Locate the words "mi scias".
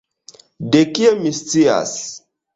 1.21-1.93